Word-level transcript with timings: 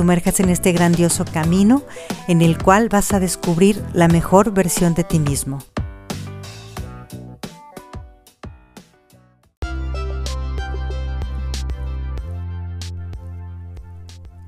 sumerjas 0.00 0.40
en 0.40 0.48
este 0.48 0.72
grandioso 0.72 1.26
camino 1.26 1.82
en 2.26 2.40
el 2.40 2.56
cual 2.56 2.88
vas 2.88 3.12
a 3.12 3.20
descubrir 3.20 3.84
la 3.92 4.08
mejor 4.08 4.50
versión 4.50 4.94
de 4.94 5.04
ti 5.04 5.18
mismo. 5.18 5.58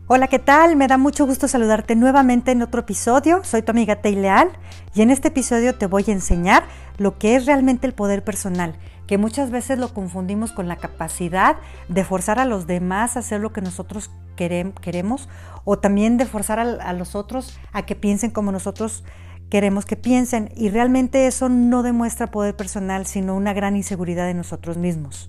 Hola, 0.09 0.27
¿qué 0.27 0.41
tal? 0.41 0.75
Me 0.75 0.89
da 0.89 0.99
mucho 0.99 1.27
gusto 1.27 1.47
saludarte 1.47 1.95
nuevamente 1.95 2.51
en 2.51 2.61
otro 2.61 2.81
episodio. 2.81 3.45
Soy 3.45 3.63
tu 3.63 3.71
amiga 3.71 4.03
Tei 4.03 4.17
Leal 4.17 4.51
y 4.97 5.03
en 5.03 5.11
este 5.11 5.29
episodio 5.29 5.77
te 5.77 5.87
voy 5.87 6.05
a 6.09 6.13
enseñar 6.13 6.65
lo 6.99 7.19
que 7.19 7.37
es 7.37 7.47
realmente 7.47 7.87
el 7.87 7.95
poder 7.95 8.25
personal 8.25 8.75
que 9.07 9.17
muchas 9.17 9.53
veces 9.53 9.79
lo 9.79 9.95
confundimos 9.95 10.51
con 10.51 10.67
la 10.67 10.77
capacidad 10.77 11.57
de 11.89 12.05
forzar 12.05 12.41
a 12.41 12.47
los 12.47 12.67
demás 12.67 13.17
a 13.17 13.21
hacer 13.21 13.41
lo 13.41 13.53
que 13.53 13.61
nosotros 13.61 14.11
queremos 14.35 15.29
o 15.65 15.79
también 15.79 16.17
de 16.17 16.27
forzar 16.27 16.59
a, 16.59 16.93
los 16.93 17.15
otros 17.15 17.61
a 17.73 17.87
que 17.87 17.95
piensen 17.95 18.33
como 18.33 18.51
nosotros 18.51 19.05
queremos 19.51 19.85
que 19.87 19.97
piensen 19.97 20.51
y 20.57 20.71
realmente 20.71 21.29
eso 21.29 21.49
no 21.49 21.85
demuestra 21.85 22.27
poder 22.27 22.57
personal 22.57 23.07
sino 23.07 23.37
una 23.37 23.53
gran 23.53 23.77
inseguridad 23.77 24.27
de 24.27 24.35
nosotros 24.35 24.79
mismos. 24.79 25.29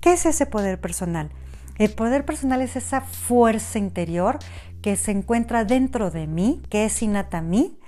¿Qué 0.00 0.12
es 0.12 0.26
ese 0.26 0.46
poder 0.46 0.80
personal? 0.80 1.30
El 1.78 1.90
poder 1.90 2.24
personal 2.24 2.60
es 2.60 2.74
esa 2.74 3.00
fuerza 3.00 3.78
interior 3.78 4.38
que 4.82 4.96
se 4.96 5.12
encuentra 5.12 5.64
dentro 5.64 6.10
de 6.10 6.26
mí, 6.26 6.60
que 6.70 6.84
es 6.84 7.02
innata 7.02 7.38
a 7.38 7.42
mí, 7.42 7.78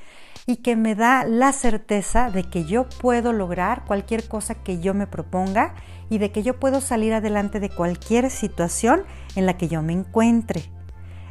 y 0.47 0.57
que 0.57 0.77
me 0.77 0.95
da 0.95 1.25
la 1.25 1.53
certeza 1.53 2.31
de 2.31 2.45
que 2.45 2.65
yo 2.65 2.89
puedo 3.01 3.33
lograr 3.33 3.85
cualquier 3.85 4.29
cosa 4.29 4.55
que 4.55 4.81
yo 4.81 4.95
me 4.95 5.07
proponga 5.07 5.75
y 6.09 6.19
de 6.19 6.33
que 6.33 6.43
yo 6.43 6.59
puedo 6.59 6.81
salir 6.81 7.13
adelante 7.13 7.61
de 7.61 7.69
cualquier 7.69 8.31
situación 8.31 9.03
en 9.37 9.47
la 9.47 9.57
que 9.57 9.69
yo 9.69 9.83
me 9.83 9.93
encuentre. 9.93 10.63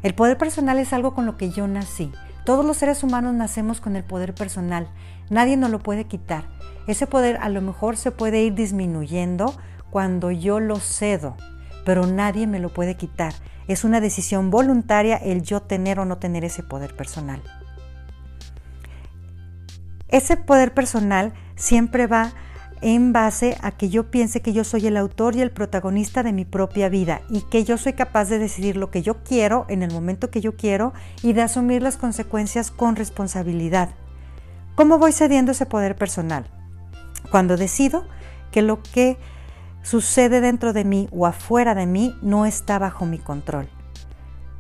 El 0.03 0.13
poder 0.13 0.38
personal 0.38 0.79
es 0.79 0.94
algo 0.94 1.13
con 1.13 1.25
lo 1.25 1.38
que 1.38 1.49
yo 1.49 1.67
nací. 1.67 2.11
Todos 2.45 2.66
los 2.66 2.77
seres 2.77 3.03
humanos 3.03 3.33
nacemos 3.33 3.81
con 3.81 3.95
el 3.95 4.03
poder 4.03 4.33
personal. 4.33 4.89
Nadie 5.29 5.57
nos 5.57 5.69
lo 5.69 5.79
puede 5.79 6.05
quitar. 6.05 6.45
Ese 6.88 7.07
poder 7.07 7.38
a 7.41 7.49
lo 7.49 7.61
mejor 7.61 7.97
se 7.97 8.11
puede 8.11 8.41
ir 8.41 8.53
disminuyendo 8.53 9.53
cuando 9.91 10.31
yo 10.31 10.59
lo 10.59 10.77
cedo, 10.77 11.35
pero 11.85 12.08
nadie 12.08 12.47
me 12.47 12.59
lo 12.59 12.69
puede 12.69 12.95
quitar. 12.95 13.33
Es 13.67 13.83
una 13.83 14.02
decisión 14.02 14.49
voluntaria 14.49 15.17
el 15.17 15.44
yo 15.44 15.61
tener 15.61 15.99
o 15.99 16.05
no 16.05 16.17
tener 16.17 16.44
ese 16.44 16.63
poder 16.63 16.95
personal. 16.95 17.41
Ese 20.07 20.38
poder 20.38 20.73
personal 20.73 21.33
siempre 21.55 22.07
va 22.07 22.33
en 22.81 23.11
base 23.13 23.57
a 23.61 23.72
que 23.72 23.89
yo 23.89 24.09
piense 24.09 24.41
que 24.41 24.53
yo 24.53 24.63
soy 24.63 24.88
el 24.88 24.97
autor 24.97 25.35
y 25.35 25.41
el 25.41 25.52
protagonista 25.52 26.23
de 26.23 26.33
mi 26.33 26.45
propia 26.45 26.89
vida 26.89 27.22
y 27.30 27.41
que 27.41 27.63
yo 27.63 27.77
soy 27.77 27.94
capaz 27.94 28.25
de 28.30 28.39
decidir 28.39 28.77
lo 28.77 28.89
que 28.89 29.02
yo 29.02 29.23
quiero 29.23 29.66
en 29.69 29.83
el 29.83 29.91
momento 29.91 30.30
que 30.30 30.41
yo 30.41 30.55
quiero 30.55 30.94
y 31.22 31.33
de 31.33 31.41
asumir 31.41 31.81
las 31.81 31.97
consecuencias 31.97 32.72
con 32.72 32.95
responsabilidad. 32.95 33.89
¿Cómo 34.75 34.97
voy 34.97 35.11
cediendo 35.11 35.52
ese 35.52 35.66
poder 35.66 35.95
personal? 35.95 36.45
Cuando 37.31 37.57
decido 37.57 38.06
que 38.51 38.61
lo 38.61 38.81
que 38.81 39.17
sucede 39.89 40.39
dentro 40.39 40.72
de 40.72 40.85
mí 40.85 41.09
o 41.11 41.25
afuera 41.25 41.73
de 41.73 41.88
mí 41.88 42.16
no 42.22 42.45
está 42.45 42.77
bajo 42.77 43.07
mi 43.07 43.17
control. 43.17 43.67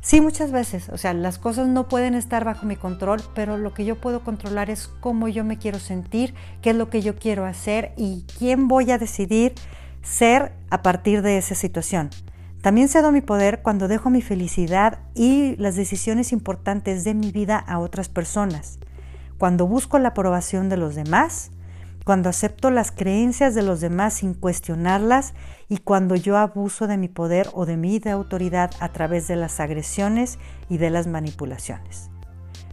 Sí, 0.01 0.21
muchas 0.21 0.51
veces, 0.51 0.89
o 0.89 0.97
sea, 0.97 1.13
las 1.13 1.37
cosas 1.37 1.67
no 1.67 1.87
pueden 1.87 2.15
estar 2.15 2.45
bajo 2.45 2.65
mi 2.65 2.75
control, 2.75 3.21
pero 3.35 3.55
lo 3.55 3.71
que 3.71 3.85
yo 3.85 4.01
puedo 4.01 4.23
controlar 4.23 4.71
es 4.71 4.87
cómo 5.01 5.27
yo 5.27 5.43
me 5.43 5.59
quiero 5.59 5.77
sentir, 5.77 6.33
qué 6.63 6.71
es 6.71 6.75
lo 6.75 6.89
que 6.89 7.03
yo 7.03 7.15
quiero 7.15 7.45
hacer 7.45 7.93
y 7.95 8.25
quién 8.39 8.67
voy 8.67 8.89
a 8.89 8.97
decidir 8.97 9.53
ser 10.01 10.51
a 10.71 10.81
partir 10.81 11.21
de 11.21 11.37
esa 11.37 11.53
situación. 11.53 12.09
También 12.63 12.89
cedo 12.89 13.11
mi 13.11 13.21
poder 13.21 13.61
cuando 13.61 13.87
dejo 13.87 14.09
mi 14.09 14.23
felicidad 14.23 14.97
y 15.13 15.55
las 15.57 15.75
decisiones 15.75 16.31
importantes 16.31 17.03
de 17.03 17.13
mi 17.13 17.31
vida 17.31 17.59
a 17.59 17.77
otras 17.77 18.09
personas, 18.09 18.79
cuando 19.37 19.67
busco 19.67 19.99
la 19.99 20.09
aprobación 20.09 20.69
de 20.69 20.77
los 20.77 20.95
demás, 20.95 21.51
cuando 22.09 22.29
acepto 22.29 22.71
las 22.71 22.91
creencias 22.91 23.53
de 23.53 23.61
los 23.61 23.81
demás 23.81 24.15
sin 24.15 24.33
cuestionarlas 24.33 25.35
y 25.67 25.77
cuando 25.77 26.15
yo 26.15 26.37
abuso 26.37 26.87
de 26.87 26.97
mi 26.97 27.07
poder 27.07 27.51
o 27.53 27.67
de 27.67 27.77
mi 27.77 28.01
autoridad 28.09 28.71
a 28.79 28.89
través 28.89 29.27
de 29.27 29.35
las 29.35 29.59
agresiones 29.59 30.39
y 30.69 30.79
de 30.79 30.89
las 30.89 31.05
manipulaciones. 31.05 32.09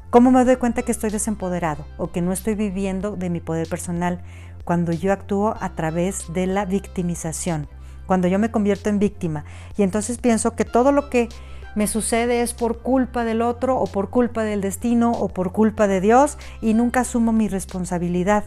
¿Cómo 0.09 0.31
me 0.31 0.43
doy 0.47 0.57
cuenta 0.57 0.81
que 0.81 0.91
estoy 0.91 1.11
desempoderado 1.11 1.85
o 1.99 2.13
que 2.13 2.23
no 2.23 2.33
estoy 2.33 2.55
viviendo 2.55 3.15
de 3.15 3.29
mi 3.29 3.41
poder 3.41 3.69
personal? 3.69 4.23
Cuando 4.65 4.93
yo 4.93 5.13
actúo 5.13 5.55
a 5.61 5.75
través 5.75 6.33
de 6.33 6.47
la 6.47 6.65
victimización, 6.65 7.69
cuando 8.07 8.29
yo 8.29 8.39
me 8.39 8.51
convierto 8.51 8.89
en 8.89 8.99
víctima 8.99 9.45
y 9.77 9.83
entonces 9.83 10.17
pienso 10.17 10.57
que 10.57 10.65
todo 10.65 10.93
lo 10.93 11.11
que 11.11 11.29
me 11.75 11.89
sucede 11.89 12.41
es 12.41 12.55
por 12.55 12.79
culpa 12.79 13.23
del 13.27 13.43
otro 13.43 13.79
o 13.79 13.87
por 13.87 14.09
culpa 14.09 14.45
del 14.45 14.63
destino 14.63 15.13
o 15.13 15.29
por 15.29 15.53
culpa 15.53 15.89
de 15.89 16.01
Dios 16.01 16.39
y 16.63 16.73
nunca 16.73 17.01
asumo 17.01 17.35
mi 17.35 17.49
responsabilidad. 17.49 18.45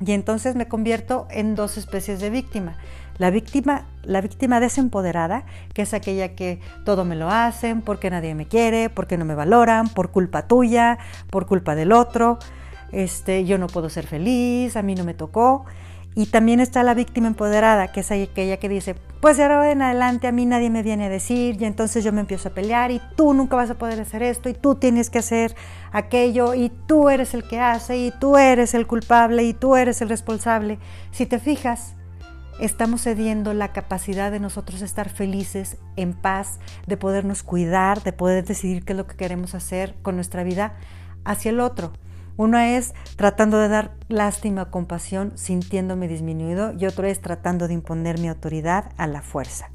Y 0.00 0.12
entonces 0.12 0.56
me 0.56 0.68
convierto 0.68 1.26
en 1.30 1.54
dos 1.54 1.76
especies 1.76 2.20
de 2.20 2.30
víctima. 2.30 2.76
La 3.18 3.30
víctima, 3.30 3.86
la 4.02 4.20
víctima 4.20 4.58
desempoderada, 4.58 5.44
que 5.72 5.82
es 5.82 5.94
aquella 5.94 6.34
que 6.34 6.60
todo 6.84 7.04
me 7.04 7.14
lo 7.14 7.30
hacen, 7.30 7.80
porque 7.80 8.10
nadie 8.10 8.34
me 8.34 8.46
quiere, 8.46 8.90
porque 8.90 9.16
no 9.16 9.24
me 9.24 9.36
valoran, 9.36 9.88
por 9.88 10.10
culpa 10.10 10.48
tuya, 10.48 10.98
por 11.30 11.46
culpa 11.46 11.76
del 11.76 11.92
otro, 11.92 12.38
este, 12.90 13.44
yo 13.44 13.56
no 13.58 13.68
puedo 13.68 13.88
ser 13.88 14.06
feliz, 14.06 14.76
a 14.76 14.82
mí 14.82 14.94
no 14.94 15.04
me 15.04 15.14
tocó. 15.14 15.64
Y 16.16 16.26
también 16.26 16.60
está 16.60 16.84
la 16.84 16.94
víctima 16.94 17.26
empoderada, 17.26 17.90
que 17.90 18.00
es 18.00 18.10
aquella 18.12 18.58
que 18.58 18.68
dice, 18.68 18.94
pues 19.20 19.36
de 19.36 19.42
ahora 19.42 19.72
en 19.72 19.82
adelante 19.82 20.28
a 20.28 20.32
mí 20.32 20.46
nadie 20.46 20.70
me 20.70 20.84
viene 20.84 21.06
a 21.06 21.08
decir 21.08 21.60
y 21.60 21.64
entonces 21.64 22.04
yo 22.04 22.12
me 22.12 22.20
empiezo 22.20 22.50
a 22.50 22.54
pelear 22.54 22.92
y 22.92 23.00
tú 23.16 23.34
nunca 23.34 23.56
vas 23.56 23.70
a 23.70 23.78
poder 23.78 24.00
hacer 24.00 24.22
esto 24.22 24.48
y 24.48 24.54
tú 24.54 24.76
tienes 24.76 25.10
que 25.10 25.18
hacer 25.18 25.56
aquello 25.90 26.54
y 26.54 26.70
tú 26.86 27.08
eres 27.08 27.34
el 27.34 27.42
que 27.42 27.58
hace 27.58 27.96
y 27.96 28.12
tú 28.12 28.36
eres 28.36 28.74
el 28.74 28.86
culpable 28.86 29.42
y 29.42 29.54
tú 29.54 29.74
eres 29.74 30.02
el 30.02 30.08
responsable. 30.08 30.78
Si 31.10 31.26
te 31.26 31.40
fijas, 31.40 31.94
estamos 32.60 33.02
cediendo 33.02 33.52
la 33.54 33.72
capacidad 33.72 34.30
de 34.30 34.38
nosotros 34.40 34.82
estar 34.82 35.08
felices, 35.08 35.78
en 35.96 36.12
paz, 36.12 36.60
de 36.86 36.96
podernos 36.96 37.42
cuidar, 37.42 38.02
de 38.02 38.12
poder 38.12 38.44
decidir 38.44 38.84
qué 38.84 38.92
es 38.92 38.96
lo 38.96 39.06
que 39.06 39.16
queremos 39.16 39.54
hacer 39.54 39.96
con 40.02 40.14
nuestra 40.14 40.44
vida 40.44 40.76
hacia 41.24 41.50
el 41.50 41.60
otro. 41.60 41.92
Uno 42.36 42.58
es 42.58 42.94
tratando 43.16 43.58
de 43.58 43.68
dar 43.68 43.94
lástima, 44.08 44.70
compasión, 44.70 45.32
sintiéndome 45.36 46.08
disminuido 46.08 46.72
y 46.72 46.86
otro 46.86 47.06
es 47.06 47.20
tratando 47.20 47.68
de 47.68 47.74
imponer 47.74 48.18
mi 48.18 48.28
autoridad 48.28 48.90
a 48.96 49.06
la 49.06 49.22
fuerza. 49.22 49.70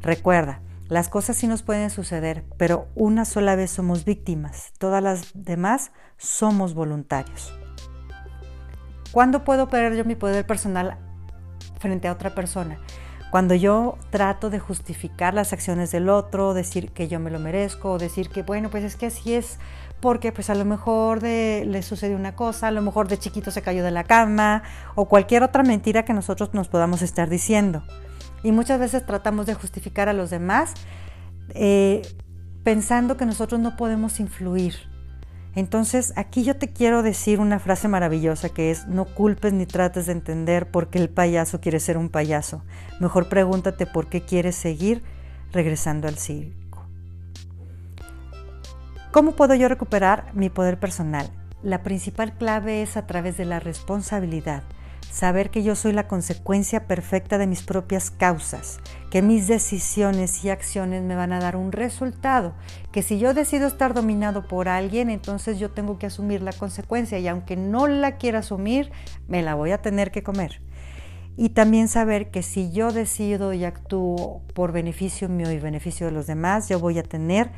Recuerda, 0.00 0.60
las 0.88 1.08
cosas 1.08 1.36
sí 1.36 1.48
nos 1.48 1.62
pueden 1.62 1.90
suceder, 1.90 2.44
pero 2.58 2.88
una 2.94 3.24
sola 3.24 3.56
vez 3.56 3.70
somos 3.70 4.04
víctimas, 4.04 4.72
todas 4.78 5.02
las 5.02 5.32
demás 5.34 5.90
somos 6.16 6.74
voluntarios. 6.74 7.52
¿Cuándo 9.10 9.44
puedo 9.44 9.68
perder 9.68 9.96
yo 9.96 10.04
mi 10.04 10.14
poder 10.14 10.46
personal 10.46 10.98
frente 11.78 12.06
a 12.06 12.12
otra 12.12 12.34
persona? 12.34 12.78
Cuando 13.30 13.56
yo 13.56 13.98
trato 14.10 14.48
de 14.48 14.60
justificar 14.60 15.34
las 15.34 15.52
acciones 15.52 15.90
del 15.90 16.08
otro, 16.08 16.54
decir 16.54 16.92
que 16.92 17.08
yo 17.08 17.18
me 17.18 17.32
lo 17.32 17.40
merezco, 17.40 17.92
o 17.92 17.98
decir 17.98 18.28
que, 18.28 18.42
bueno, 18.42 18.70
pues 18.70 18.84
es 18.84 18.94
que 18.94 19.06
así 19.06 19.34
es 19.34 19.58
porque 20.04 20.32
pues 20.32 20.50
a 20.50 20.54
lo 20.54 20.66
mejor 20.66 21.22
le 21.22 21.82
sucedió 21.82 22.14
una 22.14 22.36
cosa, 22.36 22.68
a 22.68 22.70
lo 22.70 22.82
mejor 22.82 23.08
de 23.08 23.18
chiquito 23.18 23.50
se 23.50 23.62
cayó 23.62 23.82
de 23.82 23.90
la 23.90 24.04
cama 24.04 24.62
o 24.96 25.08
cualquier 25.08 25.42
otra 25.42 25.62
mentira 25.62 26.04
que 26.04 26.12
nosotros 26.12 26.52
nos 26.52 26.68
podamos 26.68 27.00
estar 27.00 27.30
diciendo. 27.30 27.82
Y 28.42 28.52
muchas 28.52 28.78
veces 28.78 29.06
tratamos 29.06 29.46
de 29.46 29.54
justificar 29.54 30.10
a 30.10 30.12
los 30.12 30.28
demás 30.28 30.74
eh, 31.54 32.02
pensando 32.64 33.16
que 33.16 33.24
nosotros 33.24 33.62
no 33.62 33.78
podemos 33.78 34.20
influir. 34.20 34.74
Entonces 35.54 36.12
aquí 36.16 36.44
yo 36.44 36.58
te 36.58 36.70
quiero 36.70 37.02
decir 37.02 37.40
una 37.40 37.58
frase 37.58 37.88
maravillosa 37.88 38.50
que 38.50 38.70
es 38.70 38.86
no 38.86 39.06
culpes 39.06 39.54
ni 39.54 39.64
trates 39.64 40.04
de 40.04 40.12
entender 40.12 40.70
por 40.70 40.90
qué 40.90 40.98
el 40.98 41.08
payaso 41.08 41.62
quiere 41.62 41.80
ser 41.80 41.96
un 41.96 42.10
payaso. 42.10 42.62
Mejor 43.00 43.30
pregúntate 43.30 43.86
por 43.86 44.10
qué 44.10 44.20
quieres 44.20 44.54
seguir 44.54 45.02
regresando 45.50 46.08
al 46.08 46.18
circo. 46.18 46.63
¿Cómo 49.14 49.36
puedo 49.36 49.54
yo 49.54 49.68
recuperar 49.68 50.34
mi 50.34 50.50
poder 50.50 50.80
personal? 50.80 51.30
La 51.62 51.84
principal 51.84 52.36
clave 52.36 52.82
es 52.82 52.96
a 52.96 53.06
través 53.06 53.36
de 53.36 53.44
la 53.44 53.60
responsabilidad. 53.60 54.64
saber 55.08 55.50
que 55.50 55.62
yo 55.62 55.76
soy 55.76 55.92
la 55.92 56.08
consecuencia 56.08 56.88
perfecta 56.88 57.38
de 57.38 57.46
mis 57.46 57.62
propias 57.62 58.10
causas, 58.10 58.80
que 59.12 59.22
mis 59.22 59.46
decisiones 59.46 60.44
y 60.44 60.50
acciones 60.50 61.04
me 61.04 61.14
van 61.14 61.32
a 61.32 61.38
dar 61.38 61.54
un 61.54 61.70
resultado, 61.70 62.54
que 62.90 63.02
si 63.02 63.20
yo 63.20 63.34
decido 63.34 63.68
estar 63.68 63.94
dominado 63.94 64.48
por 64.48 64.68
alguien, 64.68 65.10
entonces 65.10 65.60
yo 65.60 65.70
tengo 65.70 65.96
que 66.00 66.06
asumir 66.06 66.42
la 66.42 66.52
consecuencia 66.52 67.20
y 67.20 67.28
aunque 67.28 67.54
no 67.54 67.86
la 67.86 68.16
quiera 68.16 68.40
asumir, 68.40 68.90
me 69.28 69.42
la 69.42 69.54
voy 69.54 69.70
a 69.70 69.80
tener 69.80 70.10
que 70.10 70.24
comer. 70.24 70.60
Y 71.36 71.50
también 71.50 71.86
saber 71.86 72.32
que 72.32 72.42
si 72.42 72.72
yo 72.72 72.90
decido 72.90 73.52
y 73.52 73.64
actúo 73.64 74.42
por 74.54 74.72
beneficio 74.72 75.28
mío 75.28 75.52
y 75.52 75.60
beneficio 75.60 76.06
de 76.06 76.12
los 76.12 76.26
demás, 76.26 76.68
yo 76.68 76.80
voy 76.80 76.98
a 76.98 77.04
tener 77.04 77.52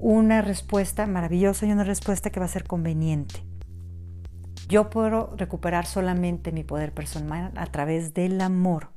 una 0.00 0.42
respuesta 0.42 1.06
maravillosa 1.06 1.66
y 1.66 1.72
una 1.72 1.84
respuesta 1.84 2.30
que 2.30 2.40
va 2.40 2.46
a 2.46 2.50
ser 2.50 2.64
conveniente. 2.64 3.44
Yo 4.68 4.88
puedo 4.88 5.34
recuperar 5.36 5.84
solamente 5.84 6.52
mi 6.52 6.64
poder 6.64 6.92
personal 6.92 7.52
a 7.56 7.66
través 7.66 8.14
del 8.14 8.40
amor. 8.40 8.88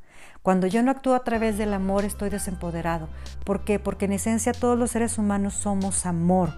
Cuando 0.41 0.67
yo 0.67 0.83
no 0.83 0.91
actúo 0.91 1.15
a 1.15 1.23
través 1.23 1.57
del 1.57 1.73
amor 1.73 2.05
estoy 2.05 2.29
desempoderado. 2.29 3.09
¿Por 3.44 3.63
qué? 3.63 3.79
Porque 3.79 4.05
en 4.05 4.13
esencia 4.13 4.53
todos 4.53 4.77
los 4.77 4.91
seres 4.91 5.17
humanos 5.17 5.53
somos 5.53 6.05
amor. 6.05 6.53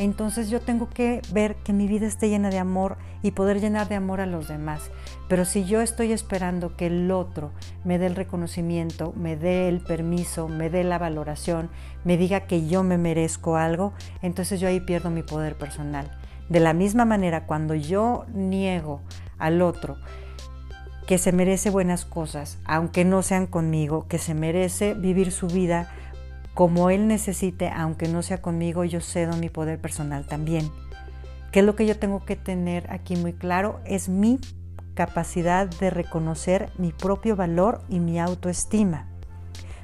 Entonces 0.00 0.48
yo 0.48 0.62
tengo 0.62 0.88
que 0.88 1.20
ver 1.30 1.56
que 1.56 1.74
mi 1.74 1.86
vida 1.86 2.06
esté 2.06 2.30
llena 2.30 2.48
de 2.48 2.58
amor 2.58 2.96
y 3.22 3.32
poder 3.32 3.60
llenar 3.60 3.86
de 3.86 3.96
amor 3.96 4.22
a 4.22 4.26
los 4.26 4.48
demás. 4.48 4.90
Pero 5.28 5.44
si 5.44 5.66
yo 5.66 5.82
estoy 5.82 6.12
esperando 6.12 6.74
que 6.74 6.86
el 6.86 7.10
otro 7.10 7.50
me 7.84 7.98
dé 7.98 8.06
el 8.06 8.16
reconocimiento, 8.16 9.12
me 9.14 9.36
dé 9.36 9.68
el 9.68 9.80
permiso, 9.80 10.48
me 10.48 10.70
dé 10.70 10.84
la 10.84 10.96
valoración, 10.96 11.68
me 12.02 12.16
diga 12.16 12.46
que 12.46 12.66
yo 12.66 12.82
me 12.82 12.96
merezco 12.96 13.56
algo, 13.56 13.92
entonces 14.22 14.58
yo 14.58 14.68
ahí 14.68 14.80
pierdo 14.80 15.10
mi 15.10 15.22
poder 15.22 15.58
personal. 15.58 16.10
De 16.48 16.60
la 16.60 16.72
misma 16.72 17.04
manera, 17.04 17.44
cuando 17.44 17.74
yo 17.74 18.24
niego 18.32 19.02
al 19.38 19.60
otro 19.60 19.98
que 21.06 21.18
se 21.18 21.32
merece 21.32 21.68
buenas 21.68 22.06
cosas, 22.06 22.58
aunque 22.64 23.04
no 23.04 23.20
sean 23.22 23.46
conmigo, 23.46 24.06
que 24.08 24.16
se 24.16 24.32
merece 24.32 24.94
vivir 24.94 25.30
su 25.30 25.46
vida 25.46 25.92
como 26.60 26.90
él 26.90 27.08
necesite, 27.08 27.70
aunque 27.70 28.06
no 28.06 28.20
sea 28.20 28.42
conmigo, 28.42 28.84
yo 28.84 29.00
cedo 29.00 29.34
mi 29.38 29.48
poder 29.48 29.80
personal 29.80 30.26
también. 30.26 30.70
¿Qué 31.52 31.60
es 31.60 31.64
lo 31.64 31.74
que 31.74 31.86
yo 31.86 31.98
tengo 31.98 32.26
que 32.26 32.36
tener 32.36 32.92
aquí 32.92 33.16
muy 33.16 33.32
claro? 33.32 33.80
Es 33.86 34.10
mi 34.10 34.38
capacidad 34.92 35.66
de 35.66 35.88
reconocer 35.88 36.70
mi 36.76 36.92
propio 36.92 37.34
valor 37.34 37.80
y 37.88 37.98
mi 37.98 38.20
autoestima. 38.20 39.09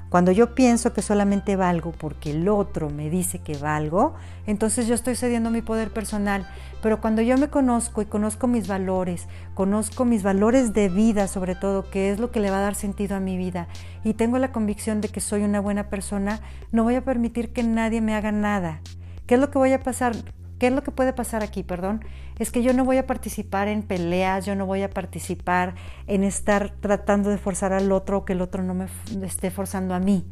Cuando 0.09 0.31
yo 0.31 0.55
pienso 0.55 0.93
que 0.93 1.03
solamente 1.03 1.57
valgo 1.57 1.93
porque 1.93 2.31
el 2.31 2.49
otro 2.49 2.91
me 2.91 3.11
dice 3.11 3.41
que 3.41 3.57
valgo, 3.57 4.15
entonces 4.47 4.87
yo 4.87 4.95
estoy 4.95 5.17
cediendo 5.17 5.51
mi 5.51 5.63
poder 5.63 5.91
personal. 5.93 6.47
Pero 6.83 7.01
cuando 7.01 7.23
yo 7.23 7.37
me 7.37 7.49
conozco 7.49 8.03
y 8.03 8.07
conozco 8.07 8.47
mis 8.47 8.69
valores, 8.69 9.27
conozco 9.55 10.05
mis 10.05 10.23
valores 10.23 10.73
de 10.73 10.89
vida 10.89 11.27
sobre 11.27 11.57
todo, 11.57 11.91
que 11.91 12.11
es 12.11 12.21
lo 12.21 12.31
que 12.31 12.41
le 12.41 12.51
va 12.51 12.59
a 12.59 12.63
dar 12.63 12.75
sentido 12.77 13.17
a 13.17 13.21
mi 13.21 13.37
vida, 13.37 13.67
y 14.05 14.15
tengo 14.15 14.39
la 14.39 14.53
convicción 14.53 15.01
de 15.01 15.09
que 15.09 15.21
soy 15.21 15.43
una 15.43 15.61
buena 15.61 15.89
persona, 15.89 16.41
no 16.71 16.85
voy 16.85 16.95
a 16.95 17.05
permitir 17.05 17.53
que 17.53 17.65
nadie 17.65 18.01
me 18.01 18.15
haga 18.15 18.31
nada. 18.31 18.81
¿Qué 19.27 19.35
es 19.35 19.41
lo 19.41 19.51
que 19.51 19.59
voy 19.59 19.73
a 19.73 19.83
pasar? 19.83 20.15
¿Qué 20.59 20.69
es 20.69 20.73
lo 20.73 20.83
que 20.83 20.91
puede 20.91 21.13
pasar 21.13 21.43
aquí? 21.43 21.63
Perdón. 21.63 22.05
Es 22.39 22.51
que 22.51 22.63
yo 22.63 22.73
no 22.73 22.85
voy 22.85 22.99
a 22.99 23.07
participar 23.07 23.69
en 23.69 23.83
peleas, 23.83 24.47
yo 24.47 24.55
no 24.55 24.67
voy 24.67 24.83
a 24.83 24.91
participar 24.91 25.75
en 26.07 26.25
estar 26.25 26.71
tratando 26.81 27.31
de 27.31 27.39
forzar 27.39 27.73
al 27.73 27.93
otro 27.93 28.19
o 28.19 28.25
que 28.25 28.33
el 28.33 28.43
otro 28.43 28.63
no 28.63 28.75
me 28.75 28.87
esté 29.25 29.51
forzando 29.51 29.95
a 29.95 30.01
mí. 30.01 30.27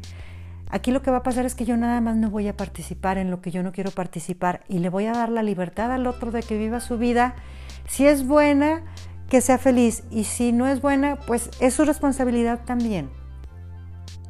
Aquí 0.69 0.91
lo 0.91 1.01
que 1.01 1.11
va 1.11 1.17
a 1.17 1.23
pasar 1.23 1.45
es 1.45 1.55
que 1.55 1.65
yo 1.65 1.77
nada 1.77 2.01
más 2.01 2.15
no 2.15 2.29
voy 2.29 2.47
a 2.47 2.57
participar 2.57 3.17
en 3.17 3.29
lo 3.29 3.41
que 3.41 3.51
yo 3.51 3.61
no 3.63 3.71
quiero 3.71 3.91
participar 3.91 4.63
y 4.67 4.79
le 4.79 4.89
voy 4.89 5.05
a 5.05 5.13
dar 5.13 5.29
la 5.29 5.43
libertad 5.43 5.91
al 5.91 6.07
otro 6.07 6.31
de 6.31 6.41
que 6.41 6.57
viva 6.57 6.79
su 6.79 6.97
vida. 6.97 7.35
Si 7.87 8.07
es 8.07 8.25
buena, 8.25 8.83
que 9.29 9.41
sea 9.41 9.57
feliz 9.57 10.03
y 10.09 10.23
si 10.23 10.51
no 10.51 10.67
es 10.67 10.81
buena, 10.81 11.17
pues 11.27 11.49
es 11.59 11.75
su 11.75 11.85
responsabilidad 11.85 12.61
también. 12.65 13.09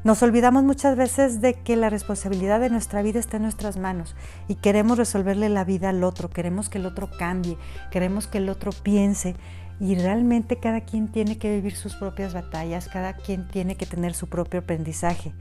Nos 0.06 0.22
olvidamos 0.22 0.64
muchas 0.64 0.96
veces 0.96 1.42
de 1.42 1.56
que 1.56 1.76
la 1.76 1.90
responsabilidad 1.90 2.60
de 2.60 2.70
nuestra 2.70 3.02
vida 3.02 3.20
está 3.20 3.38
en 3.38 3.44
nuestras 3.44 3.76
manos 3.76 4.16
y 4.48 4.54
queremos 4.54 5.00
resolverle 5.00 5.50
la 5.50 5.64
vida 5.64 5.90
al 5.90 6.04
otro, 6.04 6.30
queremos 6.30 6.70
que 6.70 6.78
el 6.78 6.86
otro 6.86 7.10
cambie, 7.10 7.58
queremos 7.90 8.28
que 8.28 8.38
el 8.38 8.50
otro 8.50 8.72
piense 8.72 9.36
y 9.80 9.96
realmente 9.96 10.58
cada 10.58 10.82
quien 10.82 11.08
tiene 11.08 11.40
que 11.40 11.52
vivir 11.56 11.76
sus 11.76 11.96
propias 11.96 12.36
batallas, 12.36 12.88
cada 12.88 13.14
quien 13.14 13.48
tiene 13.48 13.78
que 13.78 13.88
tener 13.88 14.14
su 14.14 14.30
propio 14.30 14.60
aprendizaje 14.60 15.34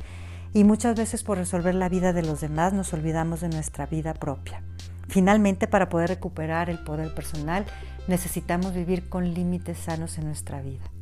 y 0.55 0.65
muchas 0.65 0.97
veces 0.97 1.23
por 1.25 1.37
resolver 1.37 1.75
la 1.75 1.91
vida 1.91 2.15
de 2.15 2.23
los 2.23 2.41
demás 2.41 2.73
nos 2.73 2.95
olvidamos 2.95 3.43
de 3.43 3.51
nuestra 3.51 3.85
vida 3.85 4.15
propia. 4.15 4.63
Finalmente, 5.09 5.67
para 5.67 5.91
poder 5.91 6.09
recuperar 6.09 6.71
el 6.71 6.79
poder 6.79 7.15
personal, 7.15 7.67
necesitamos 8.09 8.73
vivir 8.73 9.11
con 9.11 9.35
límites 9.35 9.77
sanos 9.77 10.17
en 10.17 10.25
nuestra 10.25 10.63
vida. 10.63 10.94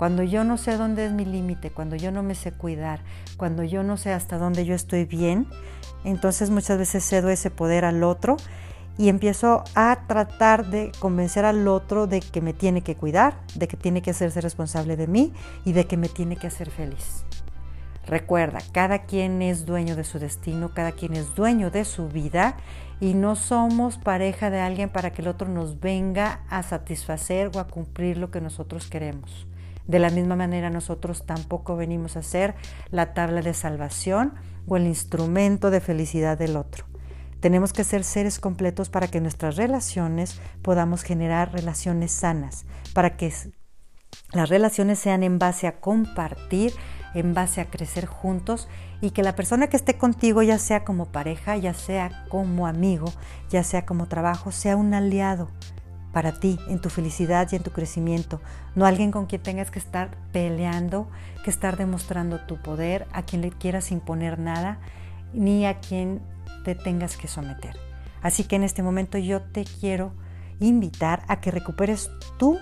Cuando 0.00 0.22
yo 0.22 0.44
no 0.44 0.56
sé 0.56 0.78
dónde 0.78 1.04
es 1.04 1.12
mi 1.12 1.26
límite, 1.26 1.72
cuando 1.72 1.94
yo 1.94 2.10
no 2.10 2.22
me 2.22 2.34
sé 2.34 2.52
cuidar, 2.52 3.00
cuando 3.36 3.64
yo 3.64 3.82
no 3.82 3.98
sé 3.98 4.14
hasta 4.14 4.38
dónde 4.38 4.64
yo 4.64 4.74
estoy 4.74 5.04
bien, 5.04 5.46
entonces 6.04 6.48
muchas 6.48 6.78
veces 6.78 7.04
cedo 7.06 7.28
ese 7.28 7.50
poder 7.50 7.84
al 7.84 8.02
otro 8.02 8.38
y 8.96 9.10
empiezo 9.10 9.62
a 9.74 10.04
tratar 10.06 10.70
de 10.70 10.90
convencer 11.00 11.44
al 11.44 11.68
otro 11.68 12.06
de 12.06 12.20
que 12.22 12.40
me 12.40 12.54
tiene 12.54 12.80
que 12.80 12.96
cuidar, 12.96 13.42
de 13.56 13.68
que 13.68 13.76
tiene 13.76 14.00
que 14.00 14.12
hacerse 14.12 14.40
responsable 14.40 14.96
de 14.96 15.06
mí 15.06 15.34
y 15.66 15.74
de 15.74 15.84
que 15.84 15.98
me 15.98 16.08
tiene 16.08 16.36
que 16.36 16.46
hacer 16.46 16.70
feliz. 16.70 17.26
Recuerda, 18.06 18.60
cada 18.72 19.00
quien 19.00 19.42
es 19.42 19.66
dueño 19.66 19.96
de 19.96 20.04
su 20.04 20.18
destino, 20.18 20.72
cada 20.72 20.92
quien 20.92 21.14
es 21.14 21.34
dueño 21.34 21.70
de 21.70 21.84
su 21.84 22.08
vida 22.08 22.56
y 23.00 23.12
no 23.12 23.36
somos 23.36 23.98
pareja 23.98 24.48
de 24.48 24.60
alguien 24.60 24.88
para 24.88 25.12
que 25.12 25.20
el 25.20 25.28
otro 25.28 25.46
nos 25.46 25.78
venga 25.78 26.40
a 26.48 26.62
satisfacer 26.62 27.50
o 27.54 27.58
a 27.58 27.66
cumplir 27.66 28.16
lo 28.16 28.30
que 28.30 28.40
nosotros 28.40 28.88
queremos. 28.88 29.46
De 29.90 29.98
la 29.98 30.10
misma 30.10 30.36
manera 30.36 30.70
nosotros 30.70 31.26
tampoco 31.26 31.74
venimos 31.74 32.16
a 32.16 32.22
ser 32.22 32.54
la 32.92 33.12
tabla 33.12 33.42
de 33.42 33.54
salvación 33.54 34.34
o 34.68 34.76
el 34.76 34.86
instrumento 34.86 35.72
de 35.72 35.80
felicidad 35.80 36.38
del 36.38 36.56
otro. 36.56 36.84
Tenemos 37.40 37.72
que 37.72 37.82
ser 37.82 38.04
seres 38.04 38.38
completos 38.38 38.88
para 38.88 39.08
que 39.08 39.20
nuestras 39.20 39.56
relaciones 39.56 40.40
podamos 40.62 41.02
generar 41.02 41.52
relaciones 41.52 42.12
sanas, 42.12 42.66
para 42.94 43.16
que 43.16 43.34
las 44.32 44.48
relaciones 44.48 45.00
sean 45.00 45.24
en 45.24 45.40
base 45.40 45.66
a 45.66 45.80
compartir, 45.80 46.72
en 47.12 47.34
base 47.34 47.60
a 47.60 47.64
crecer 47.64 48.06
juntos 48.06 48.68
y 49.00 49.10
que 49.10 49.24
la 49.24 49.34
persona 49.34 49.66
que 49.66 49.76
esté 49.76 49.98
contigo, 49.98 50.44
ya 50.44 50.60
sea 50.60 50.84
como 50.84 51.06
pareja, 51.06 51.56
ya 51.56 51.74
sea 51.74 52.26
como 52.28 52.68
amigo, 52.68 53.12
ya 53.48 53.64
sea 53.64 53.86
como 53.86 54.06
trabajo, 54.06 54.52
sea 54.52 54.76
un 54.76 54.94
aliado, 54.94 55.48
para 56.12 56.32
ti, 56.32 56.58
en 56.68 56.80
tu 56.80 56.90
felicidad 56.90 57.48
y 57.50 57.56
en 57.56 57.62
tu 57.62 57.70
crecimiento, 57.70 58.40
no 58.74 58.86
alguien 58.86 59.10
con 59.10 59.26
quien 59.26 59.42
tengas 59.42 59.70
que 59.70 59.78
estar 59.78 60.10
peleando, 60.32 61.08
que 61.44 61.50
estar 61.50 61.76
demostrando 61.76 62.40
tu 62.40 62.56
poder, 62.56 63.06
a 63.12 63.22
quien 63.22 63.42
le 63.42 63.50
quieras 63.50 63.92
imponer 63.92 64.38
nada, 64.38 64.78
ni 65.32 65.66
a 65.66 65.78
quien 65.78 66.20
te 66.64 66.74
tengas 66.74 67.16
que 67.16 67.28
someter. 67.28 67.76
Así 68.22 68.44
que 68.44 68.56
en 68.56 68.64
este 68.64 68.82
momento 68.82 69.18
yo 69.18 69.40
te 69.40 69.64
quiero 69.64 70.12
invitar 70.58 71.22
a 71.28 71.40
que 71.40 71.50
recuperes 71.50 72.10
tu 72.38 72.58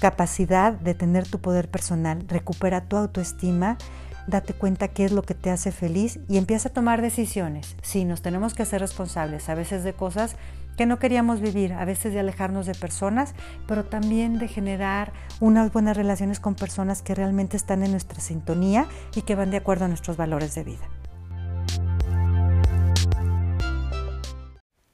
capacidad 0.00 0.72
de 0.72 0.94
tener 0.94 1.26
tu 1.28 1.40
poder 1.40 1.70
personal, 1.70 2.24
recupera 2.28 2.82
tu 2.82 2.96
autoestima, 2.96 3.78
date 4.26 4.52
cuenta 4.52 4.88
qué 4.88 5.04
es 5.04 5.12
lo 5.12 5.22
que 5.22 5.34
te 5.34 5.50
hace 5.50 5.72
feliz 5.72 6.20
y 6.28 6.36
empieza 6.36 6.68
a 6.68 6.72
tomar 6.72 7.02
decisiones. 7.02 7.76
Sí, 7.82 8.04
nos 8.04 8.22
tenemos 8.22 8.54
que 8.54 8.62
hacer 8.62 8.80
responsables 8.80 9.48
a 9.48 9.54
veces 9.54 9.84
de 9.84 9.94
cosas 9.94 10.36
que 10.78 10.86
no 10.86 11.00
queríamos 11.00 11.40
vivir, 11.40 11.72
a 11.74 11.84
veces 11.84 12.14
de 12.14 12.20
alejarnos 12.20 12.64
de 12.64 12.74
personas, 12.74 13.34
pero 13.66 13.84
también 13.84 14.38
de 14.38 14.46
generar 14.46 15.12
unas 15.40 15.72
buenas 15.72 15.96
relaciones 15.96 16.38
con 16.38 16.54
personas 16.54 17.02
que 17.02 17.16
realmente 17.16 17.56
están 17.56 17.82
en 17.82 17.90
nuestra 17.90 18.20
sintonía 18.20 18.86
y 19.14 19.22
que 19.22 19.34
van 19.34 19.50
de 19.50 19.56
acuerdo 19.56 19.86
a 19.86 19.88
nuestros 19.88 20.16
valores 20.16 20.54
de 20.54 20.64
vida. 20.64 20.88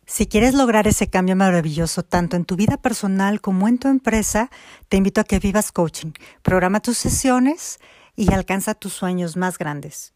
Si 0.07 0.27
quieres 0.27 0.55
lograr 0.55 0.89
ese 0.89 1.11
cambio 1.11 1.37
maravilloso 1.37 2.03
tanto 2.03 2.37
en 2.37 2.47
tu 2.47 2.57
vida 2.57 2.79
personal 2.79 3.43
como 3.43 3.69
en 3.69 3.79
tu 3.79 3.89
empresa, 3.89 4.51
te 4.89 4.97
invito 4.97 5.21
a 5.21 5.25
que 5.25 5.39
vivas 5.39 5.71
coaching. 5.71 6.13
Programa 6.41 6.81
tus 6.81 6.97
sesiones 6.97 7.79
y 8.17 8.33
alcanza 8.33 8.75
tus 8.75 8.95
sueños 8.95 9.37
más 9.37 9.59
grandes. 9.59 10.15